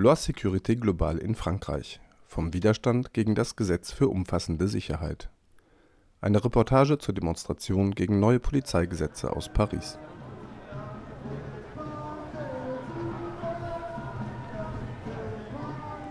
[0.00, 1.98] Loi Sécurité Globale in Frankreich.
[2.24, 5.28] Vom Widerstand gegen das Gesetz für umfassende Sicherheit.
[6.20, 9.98] Eine Reportage zur Demonstration gegen neue Polizeigesetze aus Paris.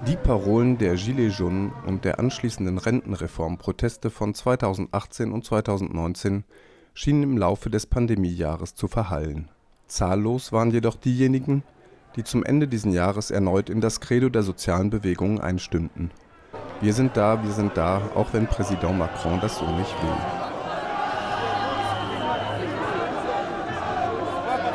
[0.06, 6.44] Die Parolen der Gilets jaunes und der anschließenden Rentenreform-Proteste von 2018 und 2019
[6.94, 9.50] schienen im Laufe des Pandemiejahres zu verhallen.
[9.88, 11.64] Zahllos waren jedoch diejenigen,
[12.16, 16.12] die zum Ende dieses Jahres erneut in das Credo der sozialen Bewegungen einstimmten.
[16.82, 20.48] Wir sind da, wir sind da, auch wenn Präsident Macron das so nicht will.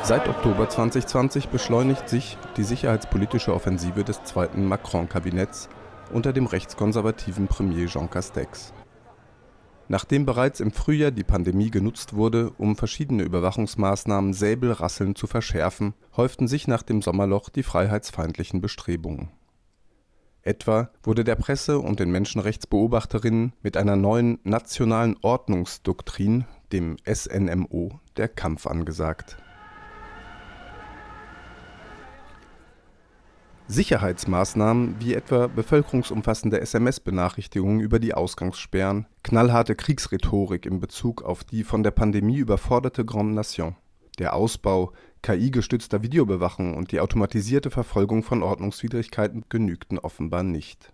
[0.04, 5.68] Seit Oktober 2020 beschleunigt sich die sicherheitspolitische Offensive des zweiten Macron-Kabinetts
[6.12, 8.72] unter dem rechtskonservativen Premier Jean Castex.
[9.88, 16.48] Nachdem bereits im Frühjahr die Pandemie genutzt wurde, um verschiedene Überwachungsmaßnahmen säbelrasselnd zu verschärfen, häuften
[16.48, 19.30] sich nach dem Sommerloch die freiheitsfeindlichen Bestrebungen.
[20.42, 28.28] Etwa wurde der Presse und den Menschenrechtsbeobachterinnen mit einer neuen nationalen Ordnungsdoktrin, dem SNMO, der
[28.28, 29.36] Kampf angesagt
[33.72, 41.82] Sicherheitsmaßnahmen wie etwa bevölkerungsumfassende SMS-Benachrichtigungen über die Ausgangssperren, knallharte Kriegsrhetorik in Bezug auf die von
[41.82, 43.76] der Pandemie überforderte Grande Nation,
[44.18, 50.92] der Ausbau KI-gestützter Videoüberwachung und die automatisierte Verfolgung von Ordnungswidrigkeiten genügten offenbar nicht.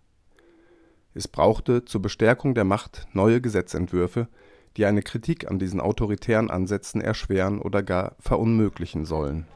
[1.14, 4.28] Es brauchte zur Bestärkung der Macht neue Gesetzentwürfe,
[4.76, 9.48] die eine Kritik an diesen autoritären Ansätzen erschweren oder gar verunmöglichen sollen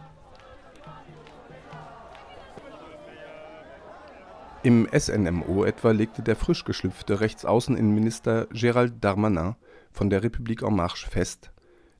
[4.65, 9.57] Im SNMO etwa legte der frisch geschlüpfte Rechtsaußeninnenminister Gérald Darmanin
[9.91, 11.51] von der République en Marche fest,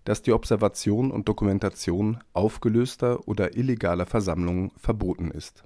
[0.05, 5.65] dass die Observation und Dokumentation aufgelöster oder illegaler Versammlungen verboten ist.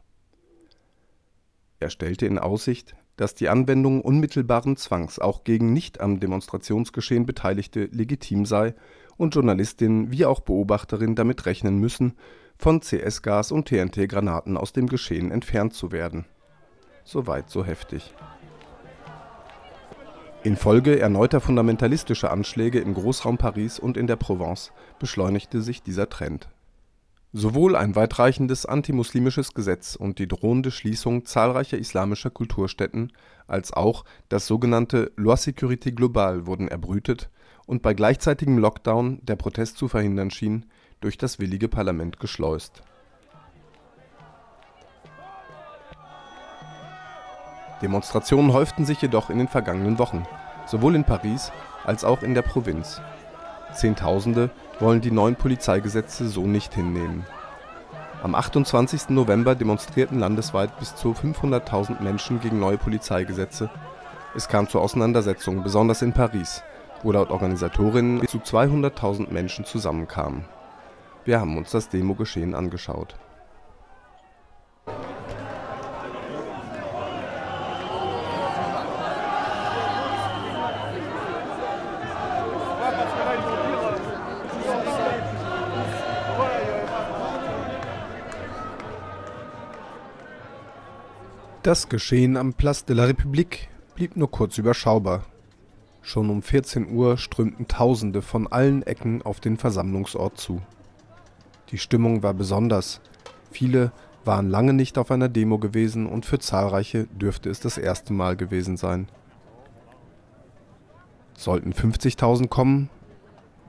[1.80, 7.90] Er stellte in Aussicht, dass die Anwendung unmittelbaren Zwangs auch gegen nicht am Demonstrationsgeschehen Beteiligte
[7.92, 8.74] legitim sei
[9.18, 12.14] und Journalistinnen wie auch Beobachterinnen damit rechnen müssen,
[12.56, 16.24] von CS-Gas und TNT-Granaten aus dem Geschehen entfernt zu werden
[17.08, 18.12] Soweit so heftig.
[20.42, 26.48] Infolge erneuter fundamentalistischer Anschläge im Großraum Paris und in der Provence beschleunigte sich dieser Trend.
[27.32, 33.12] Sowohl ein weitreichendes antimuslimisches Gesetz und die drohende Schließung zahlreicher islamischer Kulturstätten
[33.46, 37.30] als auch das sogenannte Loi Sécurité Globale wurden erbrütet
[37.66, 40.66] und bei gleichzeitigem Lockdown, der Protest zu verhindern schien,
[41.00, 42.82] durch das willige Parlament geschleust
[47.82, 50.24] Demonstrationen häuften sich jedoch in den vergangenen Wochen,
[50.66, 51.52] sowohl in Paris
[51.84, 53.00] als auch in der Provinz.
[53.74, 54.50] Zehntausende
[54.80, 57.26] wollen die neuen Polizeigesetze so nicht hinnehmen.
[58.22, 59.10] Am 28.
[59.10, 63.68] November demonstrierten landesweit bis zu 500.000 Menschen gegen neue Polizeigesetze.
[64.34, 66.62] Es kam zu Auseinandersetzungen, besonders in Paris,
[67.02, 70.46] wo laut Organisatorinnen bis zu 200.000 Menschen zusammenkamen.
[71.24, 73.16] Wir haben uns das Demogeschehen angeschaut
[91.66, 93.66] Das Geschehen am Place de la République
[93.96, 95.24] blieb nur kurz überschaubar.
[96.00, 100.62] Schon um 14 Uhr strömten Tausende von allen Ecken auf den Versammlungsort zu.
[101.72, 103.00] Die Stimmung war besonders.
[103.50, 103.90] Viele
[104.24, 108.36] waren lange nicht auf einer Demo gewesen und für zahlreiche dürfte es das erste Mal
[108.36, 109.08] gewesen sein.
[111.34, 112.90] Sollten 50.000 kommen?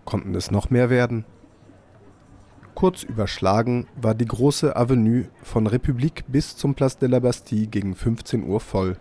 [0.06, 1.26] Konnten es noch mehr werden?
[2.78, 7.96] Kurz überschlagen war die große Avenue von République bis zum Place de la Bastille gegen
[7.96, 8.98] 15 Uhr voll.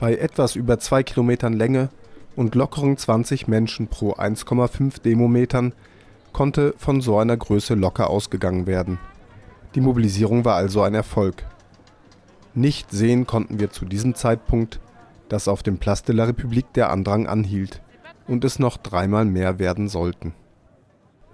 [0.00, 1.90] Bei etwas über zwei Kilometern Länge
[2.34, 5.74] und lockeren 20 Menschen pro 1,5 Demometern
[6.32, 8.98] konnte von so einer Größe locker ausgegangen werden.
[9.76, 11.46] Die Mobilisierung war also ein Erfolg.
[12.52, 14.80] Nicht sehen konnten wir zu diesem Zeitpunkt,
[15.28, 17.80] dass auf dem Place de la République der Andrang anhielt
[18.26, 20.34] und es noch dreimal mehr werden sollten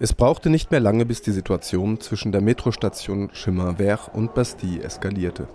[0.03, 4.83] es brauchte nicht mehr lange, bis die Situation zwischen der Metrostation Chemin Vert und Bastille
[4.83, 5.47] eskalierte.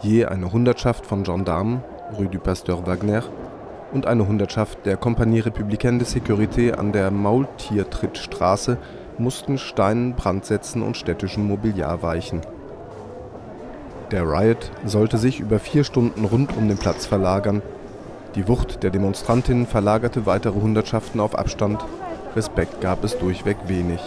[0.00, 1.82] Je eine Hundertschaft von Gendarmen
[2.16, 3.24] (Rue du Pasteur Wagner)
[3.92, 8.78] und eine Hundertschaft der Compagnie Républicaine de Sécurité an der Maultiertrittstraße
[9.18, 12.42] mussten Steinen Brandsätzen und städtischem Mobiliar weichen.
[14.12, 17.60] Der Riot sollte sich über vier Stunden rund um den Platz verlagern.
[18.36, 21.84] Die Wucht der Demonstrantinnen verlagerte weitere Hundertschaften auf Abstand
[22.34, 24.00] Respekt gab es durchweg wenig.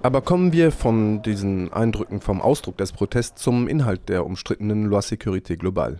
[0.00, 5.00] Aber kommen wir von diesen Eindrücken vom Ausdruck des Protests zum Inhalt der umstrittenen Loi
[5.00, 5.98] Sécurité Globale,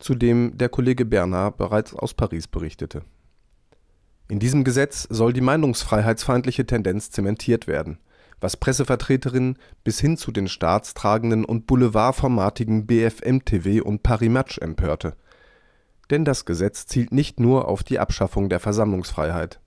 [0.00, 3.02] zu dem der Kollege Bernard bereits aus Paris berichtete.
[4.28, 7.98] In diesem Gesetz soll die meinungsfreiheitsfeindliche Tendenz zementiert werden,
[8.40, 15.14] was Pressevertreterinnen bis hin zu den staatstragenden und boulevardformatigen BFM-TV und Paris Match empörte.
[16.10, 19.60] Denn das Gesetz zielt nicht nur auf die Abschaffung der Versammlungsfreiheit.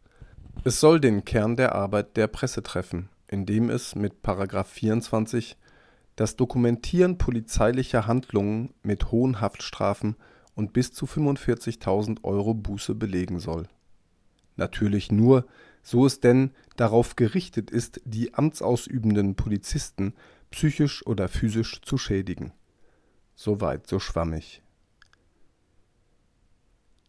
[0.65, 4.13] Es soll den Kern der Arbeit der Presse treffen indem es mit§
[4.63, 5.57] 24
[6.15, 10.15] das Dokumentieren polizeilicher Handlungen mit hohen Haftstrafen
[10.55, 13.67] und bis zu 45.000 Euro Buße belegen soll.
[14.55, 15.47] Natürlich nur,
[15.81, 20.13] so es denn darauf gerichtet ist, die amtsausübenden Polizisten
[20.51, 22.53] psychisch oder physisch zu schädigen.
[23.35, 24.61] Soweit so schwammig.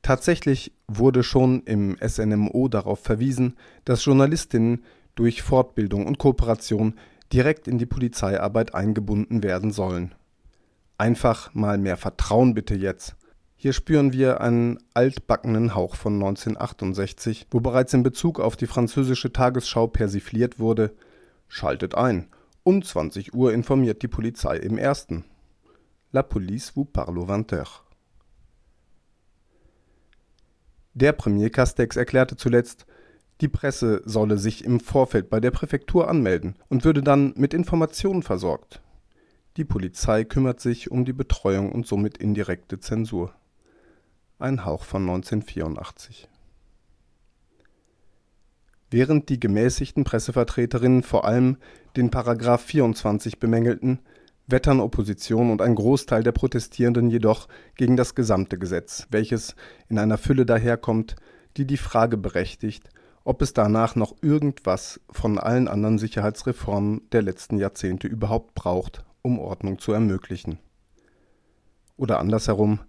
[0.00, 4.84] Tatsächlich wurde schon im SNMO darauf verwiesen, dass Journalistinnen
[5.14, 6.94] durch Fortbildung und Kooperation
[7.32, 10.14] direkt in die Polizeiarbeit eingebunden werden sollen.
[10.98, 13.16] Einfach mal mehr Vertrauen bitte jetzt.
[13.56, 19.32] Hier spüren wir einen altbackenen Hauch von 1968, wo bereits in Bezug auf die französische
[19.32, 20.94] Tagesschau persifliert wurde:
[21.48, 22.28] Schaltet ein,
[22.62, 25.24] um 20 Uhr informiert die Polizei im Ersten.
[26.12, 27.82] La police vous parle au 20 heures.
[30.92, 32.86] Der Premier Castex erklärte zuletzt
[33.40, 38.22] die Presse solle sich im Vorfeld bei der Präfektur anmelden und würde dann mit Informationen
[38.22, 38.80] versorgt.
[39.56, 43.34] Die Polizei kümmert sich um die Betreuung und somit indirekte Zensur.
[44.38, 46.28] Ein Hauch von 1984.
[48.90, 51.56] Während die gemäßigten Pressevertreterinnen vor allem
[51.96, 54.00] den Paragraph 24 bemängelten,
[54.46, 59.56] wettern Opposition und ein Großteil der Protestierenden jedoch gegen das gesamte Gesetz, welches
[59.88, 61.16] in einer Fülle daherkommt,
[61.56, 62.90] die die Frage berechtigt,
[63.24, 69.38] ob es danach noch irgendwas von allen anderen Sicherheitsreformen der letzten Jahrzehnte überhaupt braucht, um
[69.38, 70.58] Ordnung zu ermöglichen.
[71.96, 72.80] Oder andersherum,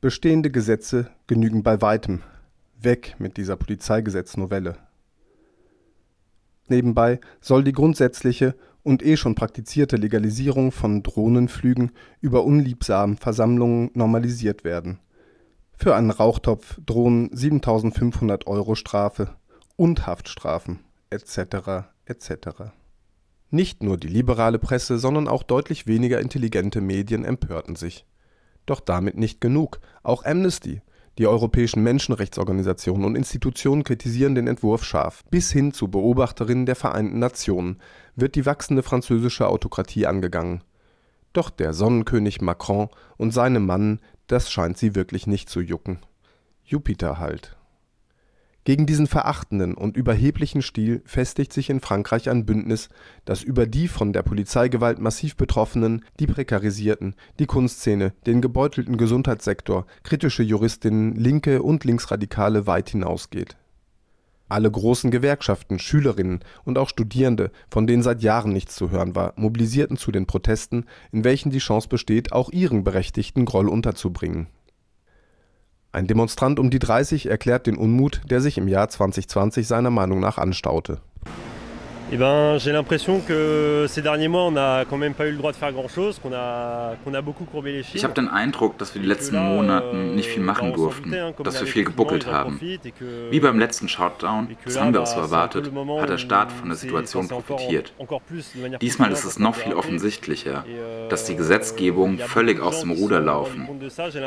[0.00, 2.22] bestehende Gesetze genügen bei weitem.
[2.78, 4.76] Weg mit dieser Polizeigesetznovelle.
[6.68, 14.62] Nebenbei soll die grundsätzliche und eh schon praktizierte Legalisierung von Drohnenflügen über unliebsamen Versammlungen normalisiert
[14.62, 15.00] werden.
[15.76, 19.34] Für einen Rauchtopf drohen 7500 Euro Strafe
[19.76, 21.88] und Haftstrafen etc.
[22.06, 22.72] etc.
[23.50, 28.06] Nicht nur die liberale Presse, sondern auch deutlich weniger intelligente Medien empörten sich.
[28.66, 29.80] Doch damit nicht genug.
[30.02, 30.82] Auch Amnesty,
[31.18, 35.24] die europäischen Menschenrechtsorganisationen und Institutionen kritisieren den Entwurf scharf.
[35.30, 37.80] Bis hin zu Beobachterinnen der Vereinten Nationen
[38.16, 40.64] wird die wachsende französische Autokratie angegangen.
[41.32, 46.00] Doch der Sonnenkönig Macron und seine Mannen, das scheint sie wirklich nicht zu jucken.
[46.64, 47.56] Jupiter halt.
[48.64, 52.88] Gegen diesen verachtenden und überheblichen Stil festigt sich in Frankreich ein Bündnis,
[53.26, 59.84] das über die von der Polizeigewalt massiv Betroffenen, die Prekarisierten, die Kunstszene, den gebeutelten Gesundheitssektor,
[60.02, 63.58] kritische Juristinnen, Linke und Linksradikale weit hinausgeht.
[64.48, 69.34] Alle großen Gewerkschaften, Schülerinnen und auch Studierende, von denen seit Jahren nichts zu hören war,
[69.36, 74.46] mobilisierten zu den Protesten, in welchen die Chance besteht, auch ihren berechtigten Groll unterzubringen
[75.94, 80.18] ein Demonstrant um die 30 erklärt den Unmut, der sich im Jahr 2020 seiner Meinung
[80.18, 81.00] nach anstaute
[82.12, 85.36] Eh ben, j'ai l'impression que ces derniers mois, on n'a quand même pas eu le
[85.38, 88.78] droit de faire grand-chose, qu'on a, qu'on a beaucoup courbé les Ich habe den Eindruck,
[88.78, 92.60] dass wir die letzten Monaten nicht viel machen durften, dass wir viel gebuckelt haben.
[93.30, 96.76] Wie beim letzten Shutdown, das haben wir auch so erwartet, hat der Staat von der
[96.76, 97.92] Situation profitiert.
[98.80, 100.64] Diesmal ist es noch viel offensichtlicher,
[101.08, 103.66] dass die Gesetzgebung völlig aus dem Ruder laufen.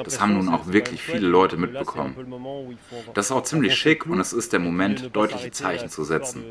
[0.03, 2.15] Das haben nun auch wirklich viele Leute mitbekommen.
[3.13, 6.43] Das ist auch ziemlich schick und es ist der Moment, deutliche Zeichen zu setzen.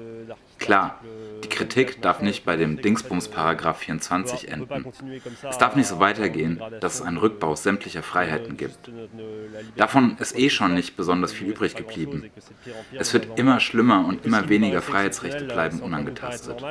[0.58, 1.00] Klar,
[1.46, 4.86] die Kritik darf nicht bei dem Dingsbums Paragraph 24 enden.
[5.48, 8.90] Es darf nicht so weitergehen, dass es einen Rückbau sämtlicher Freiheiten gibt.
[9.76, 12.30] Davon ist eh schon nicht besonders viel übrig geblieben.
[12.92, 16.64] Es wird immer schlimmer und immer weniger Freiheitsrechte bleiben unangetastet.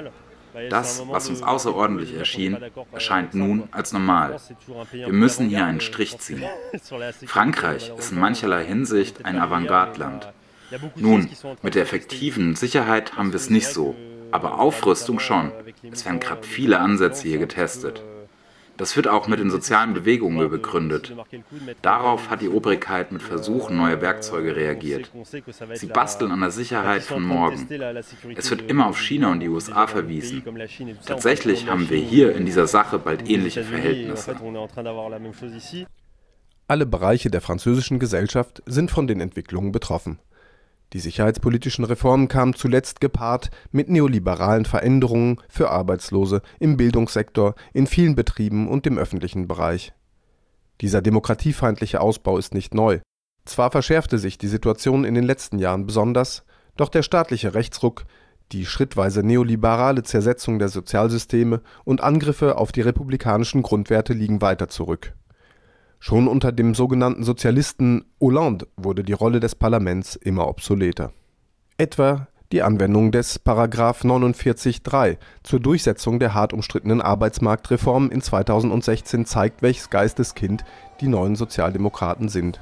[0.70, 2.58] Das, was uns außerordentlich erschien,
[2.92, 4.40] erscheint nun als normal.
[4.92, 6.44] Wir müssen hier einen Strich ziehen.
[7.26, 10.34] Frankreich ist in mancherlei Hinsicht ein Avantgarde-Land.
[10.96, 11.30] Nun,
[11.62, 13.96] mit der effektiven Sicherheit haben wir es nicht so,
[14.36, 15.52] aber Aufrüstung schon.
[15.92, 18.04] Es werden gerade viele Ansätze hier getestet.
[18.78, 21.16] Das wird auch mit den sozialen Bewegungen begründet.
[21.82, 25.10] Darauf hat die Obrigkeit mit Versuchen neuer Werkzeuge reagiert.
[25.76, 27.70] Sie basteln an der Sicherheit von morgen.
[28.36, 30.44] Es wird immer auf China und die USA verwiesen.
[31.06, 34.36] Tatsächlich haben wir hier in dieser Sache bald ähnliche Verhältnisse.
[36.68, 40.20] Alle Bereiche der französischen Gesellschaft sind von den Entwicklungen betroffen.
[40.94, 48.16] Die sicherheitspolitischen Reformen kamen zuletzt gepaart mit neoliberalen Veränderungen für Arbeitslose im Bildungssektor, in vielen
[48.16, 49.94] Betrieben und im öffentlichen Bereich.
[50.82, 53.00] Dieser demokratiefeindliche Ausbau ist nicht neu.
[53.46, 56.44] Zwar verschärfte sich die Situation in den letzten Jahren besonders,
[56.78, 58.06] doch der staatliche Rechtsruck,
[58.52, 65.14] die schrittweise neoliberale Zersetzung der Sozialsysteme und Angriffe auf die republikanischen Grundwerte liegen weiter zurück.
[66.08, 71.14] Schon unter dem sogenannten Sozialisten Hollande wurde die Rolle des Parlaments immer obsoleter.
[71.80, 73.44] Etwa die Anwendung des§
[74.06, 80.64] 49.3 zur Durchsetzung der hart umstrittenen Arbeitsmarktreform in 2016 zeigt, welches Geisteskind
[81.02, 82.60] die neuen Sozialdemokraten sind.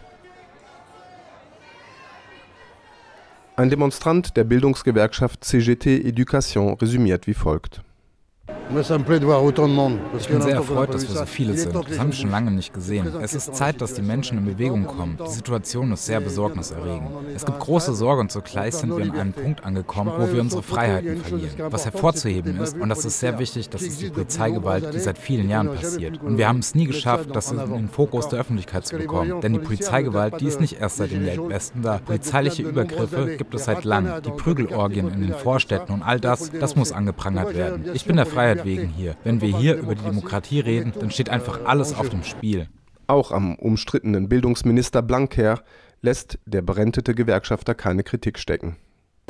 [3.58, 7.84] Ein Demonstrant der Bildungsgewerkschaft CGT Éducation resümiert wie folgt
[10.20, 11.76] ich bin sehr erfreut, dass wir so viele sind.
[11.76, 13.08] Das haben wir schon lange nicht gesehen.
[13.22, 15.18] Es ist Zeit, dass die Menschen in Bewegung kommen.
[15.26, 17.10] Die Situation ist sehr besorgniserregend.
[17.36, 20.64] Es gibt große Sorge und zugleich sind wir an einem Punkt angekommen, wo wir unsere
[20.64, 21.54] Freiheiten verlieren.
[21.70, 25.50] Was hervorzuheben ist, und das ist sehr wichtig, das ist die Polizeigewalt, die seit vielen
[25.50, 26.22] Jahren passiert.
[26.22, 29.42] Und wir haben es nie geschafft, das in den Fokus der Öffentlichkeit zu bekommen.
[29.42, 32.00] Denn die Polizeigewalt, die ist nicht erst seit dem Weltbesten da.
[32.00, 34.22] Polizeiliche Übergriffe gibt es seit langem.
[34.24, 37.86] Die Prügelorgien in den Vorstädten und all das, das muss angeprangert werden.
[37.94, 39.16] Ich bin der Freiheit wegen hier.
[39.24, 42.68] Wenn wir hier über die Demokratie reden, dann steht einfach alles auf dem Spiel.
[43.08, 45.62] Auch am umstrittenen Bildungsminister Blanquer
[46.02, 48.78] lässt der berentete Gewerkschafter keine Kritik stecken.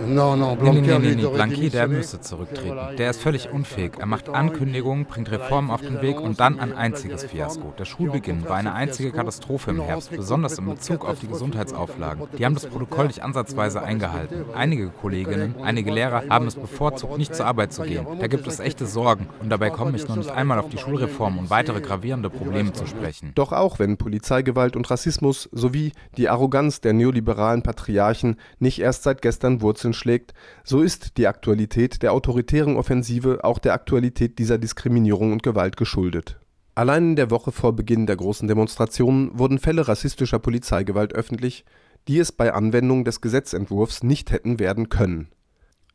[0.01, 2.97] No, no, nee, nee, nee, nee, Blanqui, der müsste zurücktreten.
[2.97, 3.91] Der ist völlig unfähig.
[4.00, 7.75] Er macht Ankündigungen, bringt Reformen auf den Weg und dann ein einziges Fiasko.
[7.77, 12.25] Der Schulbeginn war eine einzige Katastrophe im Herbst, besonders in Bezug auf die Gesundheitsauflagen.
[12.35, 14.45] Die haben das Protokoll nicht ansatzweise eingehalten.
[14.55, 18.07] Einige Kolleginnen, einige Lehrer haben es bevorzugt, nicht zur Arbeit zu gehen.
[18.19, 21.38] Da gibt es echte Sorgen und dabei komme ich noch nicht einmal auf die Schulreform
[21.38, 23.31] und weitere gravierende Probleme zu sprechen.
[23.35, 29.21] Doch auch wenn Polizeigewalt und Rassismus sowie die Arroganz der neoliberalen Patriarchen nicht erst seit
[29.21, 30.33] gestern Wurzeln Wurzeln schlägt,
[30.63, 36.39] so ist die Aktualität der autoritären Offensive auch der Aktualität dieser Diskriminierung und Gewalt geschuldet.
[36.75, 41.65] Allein in der Woche vor Beginn der großen Demonstrationen wurden Fälle rassistischer Polizeigewalt öffentlich,
[42.07, 45.29] die es bei Anwendung des Gesetzentwurfs nicht hätten werden können.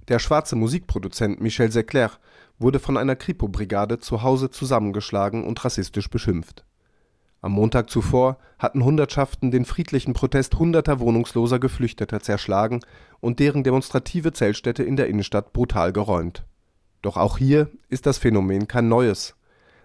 [0.07, 2.13] Der schwarze Musikproduzent Michel Secler
[2.59, 6.65] wurde von einer Kripo-Brigade zu Hause zusammengeschlagen und rassistisch beschimpft
[7.41, 12.81] am Montag zuvor hatten Hundertschaften den friedlichen Protest hunderter wohnungsloser Geflüchteter zerschlagen
[13.21, 16.45] und deren demonstrative Zeltstätte in der Innenstadt brutal geräumt.
[17.01, 19.37] Doch auch hier ist das Phänomen kein neues.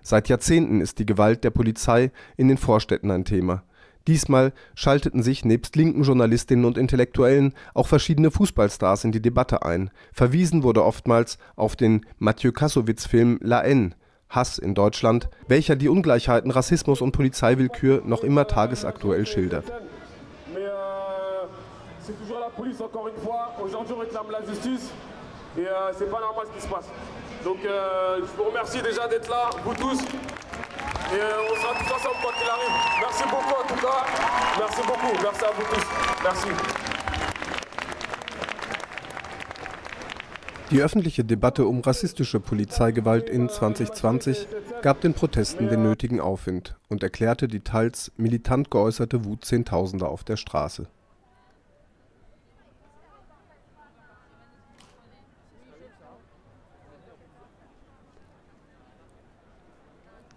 [0.02, 3.64] Seit Jahrzehnten ist die Gewalt der Polizei in den Vorstädten ein Thema.
[4.08, 9.92] Diesmal schalteten sich nebst linken Journalistinnen und Intellektuellen auch verschiedene Fußballstars in die Debatte ein.
[10.12, 13.92] Verwiesen wurde oftmals auf den Mathieu Kassowitz-Film La Haine
[14.34, 19.70] Hass in Deutschland, welcher die Ungleichheiten, Rassismus und Polizeiwillkür noch immer tagesaktuell schildert.
[19.70, 19.74] Euh,
[20.56, 21.48] euh, euh.
[33.02, 34.06] Merci beaucoup en tout cas.
[34.58, 35.14] Merci beaucoup.
[35.22, 35.86] Merci à vous tous.
[36.24, 36.83] Merci.
[40.72, 44.48] Die öffentliche Debatte um rassistische Polizeigewalt in 2020
[44.82, 50.24] gab den Protesten den nötigen Aufwind und erklärte die teils militant geäußerte Wut Zehntausender auf
[50.24, 50.88] der Straße.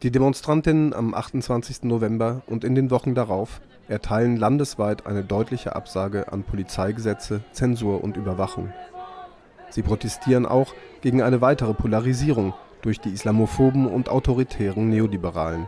[0.03, 1.85] Die Demonstrantinnen am 28.
[1.85, 8.17] November und in den Wochen darauf erteilen landesweit eine deutliche Absage an Polizeigesetze, Zensur und
[8.17, 8.73] Überwachung
[9.77, 15.67] Sie protestieren auch gegen eine weitere Polarisierung durch die islamophoben und autoritären Neoliberalen.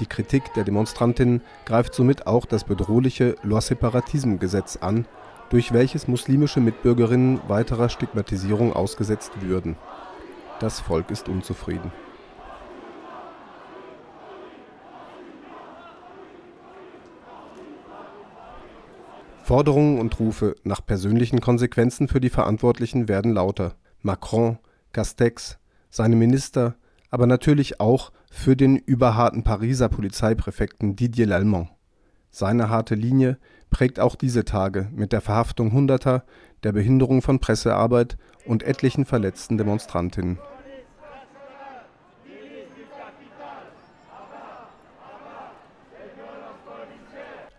[0.00, 5.04] Die Kritik der Demonstrantinnen greift somit auch das bedrohliche Loi Separatisme-Gesetz an,
[5.50, 9.76] durch welches muslimische Mitbürgerinnen weiterer Stigmatisierung ausgesetzt würden.
[10.58, 11.92] Das Volk ist unzufrieden
[19.48, 24.58] Forderungen und Rufe nach persönlichen Konsequenzen für die Verantwortlichen werden lauter: Macron,
[24.92, 25.56] Castex,
[25.88, 26.74] seine Minister,
[27.08, 31.70] aber natürlich auch für den überharten Pariser Polizeipräfekten Didier Lallement.
[32.30, 33.38] Seine harte Linie
[33.70, 36.24] prägt auch diese Tage mit der Verhaftung Hunderter,
[36.62, 40.38] der Behinderung von Pressearbeit und etlichen verletzten Demonstrantinnen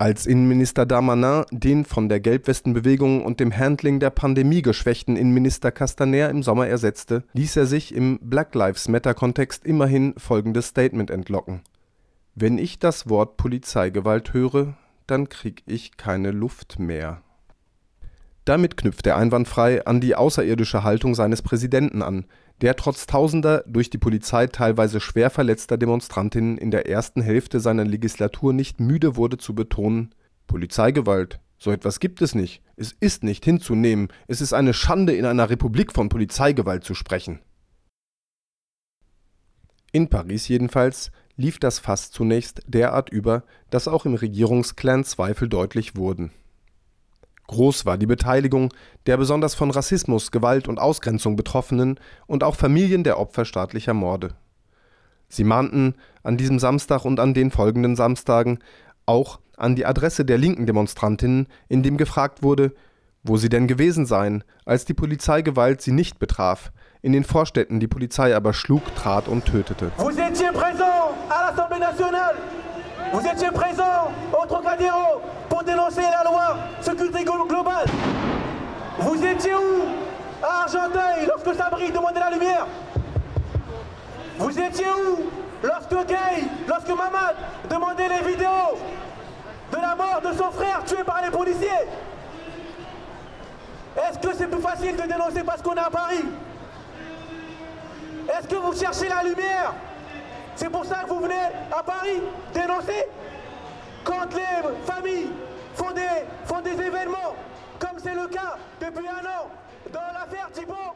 [0.02, 6.30] Als Innenminister Darmanin den von der Gelbwestenbewegung und dem Handling der Pandemie geschwächten Innenminister Castaner
[6.30, 11.64] im Sommer ersetzte, ließ er sich im Black-Lives-Matter-Kontext immerhin folgendes Statement entlocken:
[12.36, 17.22] „Wenn ich das Wort Polizeigewalt höre, dann krieg ich keine Luft mehr.
[18.46, 22.24] Damit knüpft er einwandfrei an die außerirdische Haltung seines Präsidenten an,
[22.62, 27.86] der trotz tausender durch die Polizei teilweise schwer verletzter Demonstrantinnen in der ersten Hälfte seiner
[27.86, 30.14] Legislatur nicht müde wurde zu betonen:
[30.48, 35.26] Polizeigewalt, so etwas gibt es nicht, es ist nicht hinzunehmen, es ist eine Schande, in
[35.26, 37.40] einer Republik von Polizeigewalt zu sprechen.
[39.92, 45.96] In Paris jedenfalls lief das Fass zunächst derart über, dass auch im Regierungsklan Zweifel deutlich
[45.96, 46.32] wurden.
[47.50, 48.72] Groß war die Beteiligung
[49.08, 54.36] der besonders von Rassismus, Gewalt und Ausgrenzung Betroffenen und auch Familien der Opfer staatlicher Morde.
[55.30, 58.60] Sie mahnten an diesem Samstag und an den folgenden Samstagen
[59.08, 62.72] auch an die Adresse der linken Demonstrantinnen, in dem gefragt wurde,
[63.24, 67.88] wo sie denn gewesen seien, als die Polizeigewalt sie nicht betraf, in den Vorstädten die
[67.88, 69.92] Polizei aber schlug, trat und tötete.
[69.98, 72.36] Vous étiez présent à l'Assemblée nationale.
[73.12, 74.89] Vous étiez présent au Trocadéro
[77.46, 77.88] globale.
[79.00, 79.86] Vous étiez où?
[80.42, 82.66] À Argenteuil lorsque Sabri demandait la lumière.
[84.38, 85.30] Vous étiez où?
[85.62, 87.36] Lorsque Gay, lorsque Mamad
[87.70, 88.78] demandait les vidéos
[89.72, 91.68] de la mort de son frère tué par les policiers.
[93.98, 96.24] Est-ce que c'est plus facile de dénoncer parce qu'on est à Paris?
[98.30, 99.74] Est-ce que vous cherchez la lumière?
[100.56, 101.36] C'est pour ça que vous venez
[101.78, 102.22] à Paris
[102.54, 103.06] dénoncer?
[104.06, 105.32] Quand les familles
[105.74, 107.36] font des, font des événements,
[107.80, 109.50] comme c'est le cas depuis un an
[109.92, 110.96] dans l'affaire Thibault.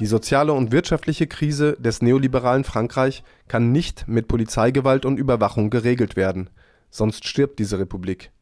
[0.00, 6.16] Die soziale und wirtschaftliche Krise des neoliberalen Frankreich kann nicht mit Polizeigewalt und Überwachung geregelt
[6.16, 6.50] werden,
[6.90, 8.32] sonst stirbt diese Republik.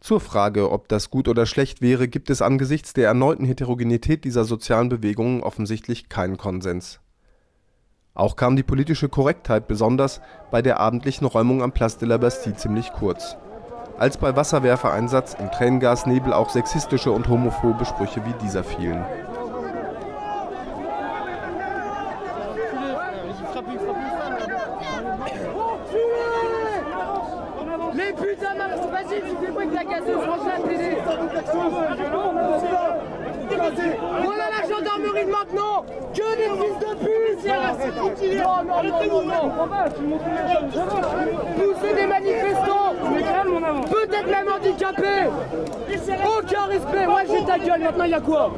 [0.00, 4.44] Zur Frage, ob das gut oder schlecht wäre, gibt es angesichts der erneuten Heterogenität dieser
[4.44, 7.00] sozialen Bewegungen offensichtlich keinen Konsens.
[8.18, 12.56] Auch kam die politische Korrektheit besonders bei der abendlichen Räumung am Place de la Bastille
[12.56, 13.36] ziemlich kurz.
[13.96, 19.04] Als bei Wasserwerfereinsatz im Tränengasnebel auch sexistische und homophobe Sprüche wie dieser fielen
[34.24, 37.37] Voilà la gendarmerie de maintenant Que des fils de pute
[41.56, 42.94] Pousser des manifestants.
[43.90, 45.28] Peut-être même handicapés.
[46.26, 47.06] Aucun respect.
[47.06, 48.54] Ouais, j'ai ta gueule, maintenant il y a quoi?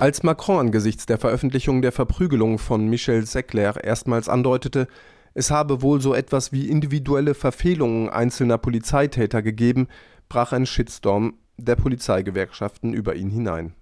[0.00, 4.88] Als Macron angesichts der Veröffentlichung der Verprügelung von Michel Seckler erstmals andeutete,
[5.34, 9.88] es habe wohl so etwas wie individuelle Verfehlungen einzelner Polizeitäter gegeben,
[10.28, 13.74] brach ein Shitstorm der Polizeigewerkschaften über ihn hinein.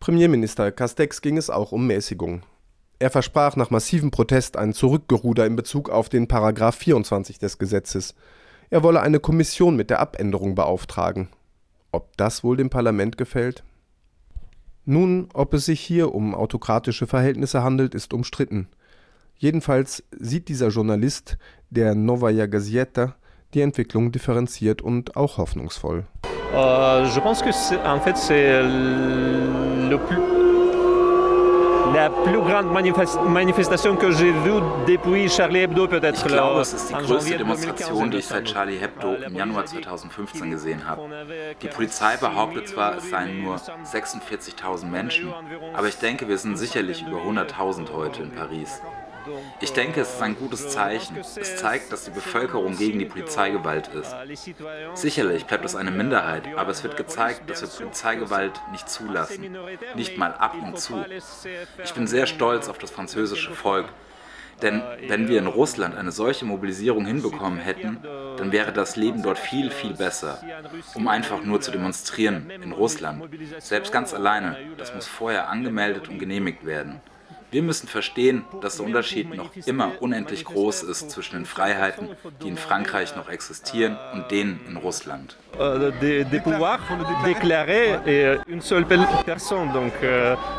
[0.00, 2.40] Premierminister Castex ging es auch um Mäßigung.
[2.98, 8.14] Er versprach nach massivem Protest ein Zurückgeruder in Bezug auf den Paragraph 24 des Gesetzes.
[8.70, 11.28] Er wolle eine Kommission mit der Abänderung beauftragen.
[11.92, 13.62] Ob das wohl dem Parlament gefällt?
[14.86, 18.68] Nun, ob es sich hier um autokratische Verhältnisse handelt, ist umstritten.
[19.36, 21.36] Jedenfalls sieht dieser Journalist
[21.68, 23.16] der Novaya Gazeta
[23.52, 26.06] die Entwicklung differenziert und auch hoffnungsvoll.
[26.52, 27.50] Euh, je pense que
[27.86, 30.18] en fait c'est le plus
[31.94, 32.66] la plus grande
[33.28, 36.24] manifestation que j'ai vue depuis Charlie Hebdo peut-être.
[36.24, 40.50] Ich glaube, es ist die größte Demonstration, die ich seit Charlie Hebdo im Januar 2015
[40.50, 41.02] gesehen habe.
[41.60, 45.32] Die Polizei behauptet zwar, es seien nur 46.000 Menschen,
[45.74, 48.80] aber ich denke, wir sind sicherlich über 100.000 heute in Paris.
[49.60, 51.16] Ich denke, es ist ein gutes Zeichen.
[51.16, 54.14] Es zeigt, dass die Bevölkerung gegen die Polizeigewalt ist.
[54.94, 59.56] Sicherlich bleibt es eine Minderheit, aber es wird gezeigt, dass wir Polizeigewalt nicht zulassen.
[59.94, 61.04] Nicht mal ab und zu.
[61.84, 63.86] Ich bin sehr stolz auf das französische Volk.
[64.62, 67.98] Denn wenn wir in Russland eine solche Mobilisierung hinbekommen hätten,
[68.36, 70.42] dann wäre das Leben dort viel, viel besser.
[70.94, 73.24] Um einfach nur zu demonstrieren in Russland.
[73.58, 74.56] Selbst ganz alleine.
[74.76, 77.00] Das muss vorher angemeldet und genehmigt werden.
[77.52, 82.08] Wir müssen verstehen, dass der Unterschied noch immer unendlich groß ist zwischen den Freiheiten,
[82.42, 85.36] die in Frankreich noch existieren, und denen in Russland.
[85.58, 86.80] Des, des pouvoirs
[87.24, 89.72] déclarés et une seule personne.
[89.72, 89.92] Donc,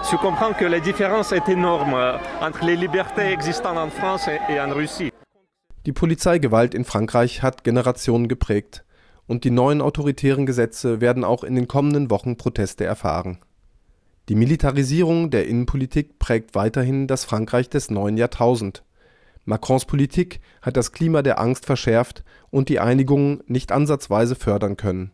[0.10, 4.74] tu comprends que la différence est énorme entre les libertés existantes en France et en
[4.74, 5.12] Russie.
[5.86, 8.84] Die Polizeigewalt in Frankreich hat Generationen geprägt
[9.28, 13.40] und die neuen autoritären Gesetze werden auch in den kommenden Wochen Proteste erfahren.
[14.32, 18.82] Die Militarisierung der Innenpolitik prägt weiterhin das Frankreich des neuen Jahrtausend.
[19.44, 25.12] Macrons Politik hat das Klima der Angst verschärft und die Einigung nicht ansatzweise fördern können.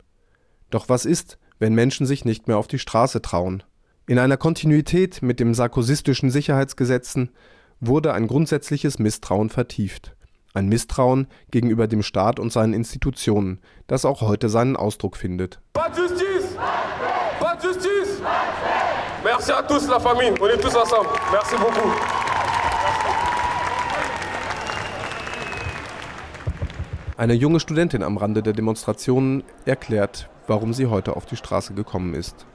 [0.70, 3.64] Doch was ist, wenn Menschen sich nicht mehr auf die Straße trauen?
[4.06, 7.32] In einer Kontinuität mit den sarkozystischen Sicherheitsgesetzen
[7.80, 10.16] wurde ein grundsätzliches Misstrauen vertieft
[10.54, 15.60] Ein Misstrauen gegenüber dem Staat und seinen Institutionen, das auch heute seinen Ausdruck findet.
[15.74, 16.56] Pas de justice!
[17.40, 18.22] Pas de justice!
[19.28, 21.10] Merci à tous la famille, on est tous ensemble.
[21.34, 21.90] Merci beaucoup.
[27.18, 32.14] Eine junge Studentin am Rande der Demonstrationen erklärt, warum sie heute auf die Straße gekommen
[32.14, 32.46] ist.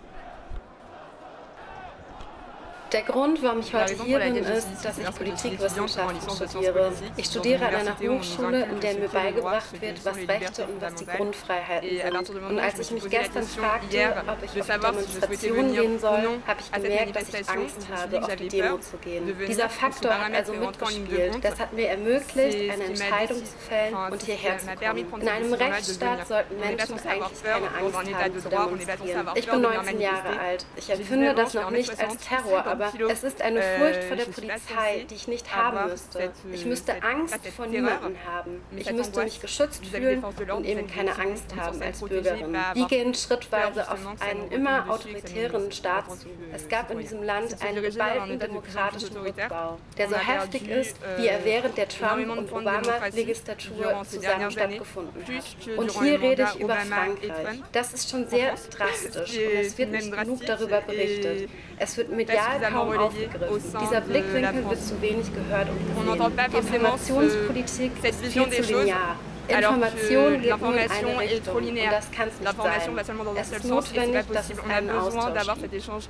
[2.93, 6.93] Der Grund, warum ich heute hier bin, ist, dass ich Politikwissenschaften studiere.
[7.17, 11.07] Ich studiere an einer Hochschule, in der mir beigebracht wird, was Rechte und was die
[11.07, 12.45] Grundfreiheiten sind.
[12.45, 16.71] Und als ich mich gestern fragte, ob ich auf die Demonstration gehen soll, habe ich
[16.71, 19.37] gemerkt, dass ich Angst habe, auf die Demo zu gehen.
[19.49, 21.39] Dieser Faktor hat also mitgespielt.
[21.43, 25.23] Das hat mir ermöglicht, eine Entscheidung zu fällen und hierher zu kommen.
[25.23, 29.29] In einem Rechtsstaat sollten Menschen eigentlich keine Angst haben zu demonstrieren.
[29.35, 30.67] Ich bin 19 Jahre alt.
[30.77, 34.25] Ich empfinde das noch nicht als Terror, aber aber es ist eine Furcht vor der
[34.25, 36.33] Polizei, die ich nicht haben müsste.
[36.53, 38.61] Ich müsste Angst vor niemandem haben.
[38.77, 42.57] Ich müsste mich geschützt fühlen und eben keine Angst haben als Bürgerin.
[42.75, 46.29] Wir gehen schrittweise auf einen immer autoritären Staat zu.
[46.55, 51.45] Es gab in diesem Land einen geballten demokratischen Rückbau, der so heftig ist, wie er
[51.45, 55.79] während der Trump- und Obama-Legislatur zusammen stattgefunden hat.
[55.79, 57.63] Und hier rede ich über Frankreich.
[57.73, 61.51] Das ist schon sehr drastisch und es wird nicht genug darüber berichtet.
[61.79, 63.79] Es wird medial kaum aufgegriffen.
[63.81, 66.33] Dieser Blickwinkel wird zu wenig gehört und gesehen.
[66.51, 69.17] Die Informationspolitik ist viel zu linear.
[69.49, 73.37] Information geht nur in eine Richtung und das kann es nicht sein.
[73.37, 76.09] Es ist notwendig, dass es einen Austausch gibt.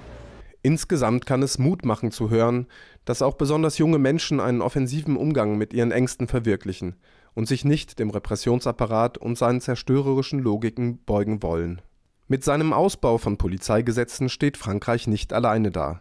[0.65, 2.69] Insgesamt kann es Mut machen zu hören,
[3.05, 6.95] dass auch besonders junge Menschen einen offensiven Umgang mit ihren Ängsten verwirklichen
[7.35, 11.83] und sich nicht dem Repressionsapparat und seinen zerstörerischen Logiken beugen wollen.
[12.29, 16.01] Mit seinem Ausbau von Polizeigesetzen steht Frankreich nicht alleine da.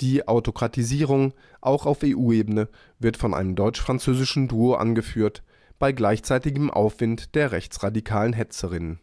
[0.00, 5.42] Die Autokratisierung, auch auf EU-Ebene, wird von einem deutsch-französischen Duo angeführt,
[5.78, 9.00] bei gleichzeitigem Aufwind der rechtsradikalen Hetzerinnen.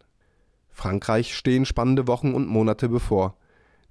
[0.72, 3.36] Frankreich stehen spannende Wochen und Monate bevor,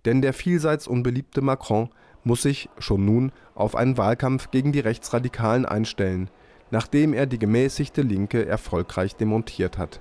[0.05, 1.91] denn der vielseits unbeliebte Macron
[2.25, 6.29] muss sich schon nun auf einen Wahlkampf gegen die Rechtsradikalen einstellen,
[6.71, 10.01] nachdem er die gemäßigte Linke erfolgreich demontiert hat.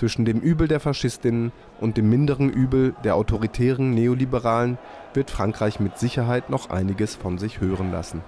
[0.00, 4.78] Zwischen dem Übel der Faschistinnen und dem minderen Übel der autoritären Neoliberalen
[5.12, 8.22] wird Frankreich mit Sicherheit noch einiges von sich hören lassen.